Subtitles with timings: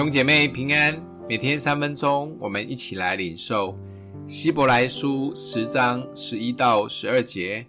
[0.00, 3.78] 兄姐妹平安，每天三分钟，我们一起来领受
[4.26, 7.66] 希伯来书十章十一到十二节。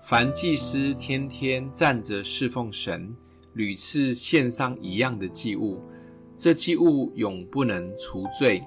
[0.00, 3.14] 凡祭司天天站着侍奉神，
[3.52, 5.80] 屡次献上一样的祭物，
[6.36, 8.60] 这祭物永不能除罪。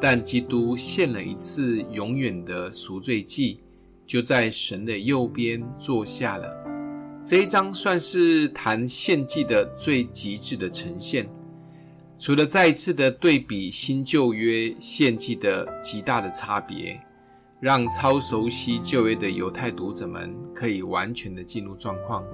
[0.00, 3.60] 但基督献了一次永远的赎罪祭，
[4.06, 6.50] 就在神的右边坐下了。
[7.26, 11.28] 这一章算是谈献祭的最极致的呈现。
[12.18, 17.00] 除了再一次的对比新旧约献祭的极大的差别，
[17.60, 22.24] 让超熟悉旧约的犹太读者们可以完全的进入状况。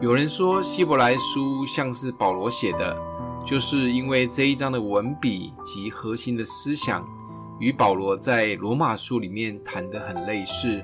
[0.00, 2.96] 有人说希伯来书像是保罗写的。
[3.44, 7.04] 就是因为这一章的文笔及核心的思想，
[7.58, 10.80] 与保罗在罗马书里面谈的很类似，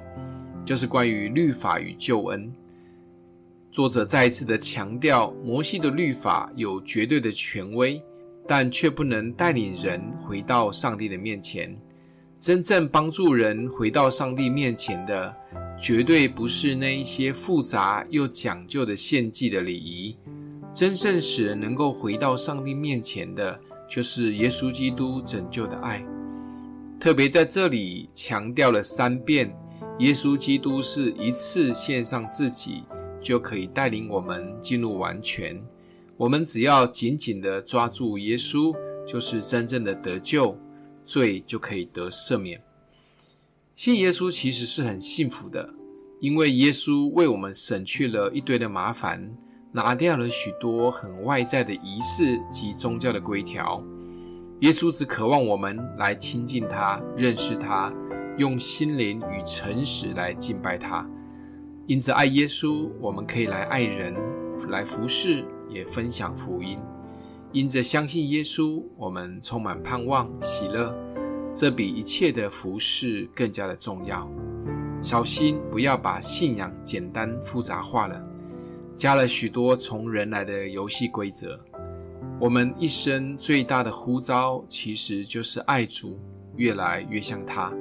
[0.65, 2.53] 就是关于律法与救恩。
[3.71, 8.03] 作者再一次的强调，摩西的律法有绝对的权威，
[8.47, 11.79] 但却不能带领人回到上帝的面前。
[12.41, 15.35] 真正帮助人回到上帝面前的，
[15.81, 20.17] 绝对不是那一些复杂又讲究的献祭的礼仪。
[20.73, 26.05] 真正使人能够回到上帝面前的，就是耶稣基督拯救的爱。
[27.01, 29.53] 特别在这里强调了三遍，
[29.99, 32.85] 耶稣基督是一次献上自己，
[33.29, 35.63] 就可以带领我们进入完全。
[36.17, 38.75] 我们只要紧紧地抓住耶稣，
[39.07, 40.57] 就是真正的得救，
[41.05, 42.59] 罪就可以得赦免。
[43.77, 45.75] 信耶稣其实是很幸福的，
[46.21, 49.31] 因为耶稣为我们省去了一堆的麻烦。
[49.73, 53.85] 拿掉了许多很外在的仪式及宗教的规条，
[54.61, 57.93] 耶稣只渴望我们来亲近他、认识他，
[58.39, 61.07] 用心灵与诚实来敬拜他。
[61.89, 64.15] 因着爱耶稣，我们可以来爱人、
[64.69, 66.79] 来服侍，也分享福音。
[67.51, 70.95] 因着相信耶稣，我们充满盼望、喜乐，
[71.55, 74.31] 这比一切的服侍更加的重要。
[75.01, 78.23] 小心不要把信仰简单复杂化了。
[78.99, 81.59] 加了许多从人来的游戏规则。
[82.39, 86.21] 我们一生最大的呼召，其实就是爱主，
[86.57, 87.73] 越来越像他。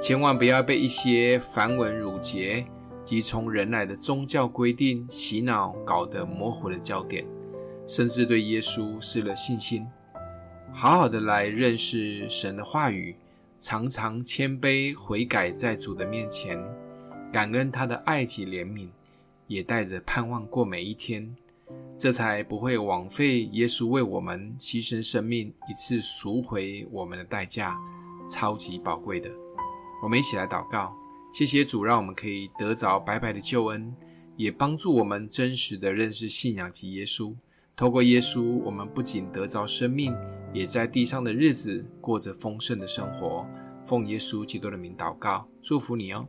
[0.00, 2.64] 千万不要被一些繁文缛节
[3.10, 7.26] 及从人来的宗教规定洗脑，搞得模糊了焦点，
[7.84, 9.84] 甚至对耶稣失了信心。
[10.72, 13.16] 好好的来认识神的话语，
[13.58, 16.56] 常常谦卑悔改在主的面前，
[17.32, 18.88] 感恩他的爱及怜悯。
[19.48, 21.34] 也带着盼望过每一天，
[21.98, 27.76] 这才不会枉费耶稣为我们牺牲生命，一次赎回我们的代价，
[28.28, 29.28] 超级宝贵的。
[30.00, 30.94] 我们一起来祷告，
[31.32, 33.94] 谢谢主，让我们可以得着白白的救恩，
[34.36, 37.34] 也帮助我们真实的认识信仰及耶稣。
[37.76, 40.14] 透过耶稣，我们不仅得着生命，
[40.52, 43.46] 也在地上的日子过着丰盛的生活。
[43.84, 46.28] 奉耶稣基督的名祷告，祝福你哦。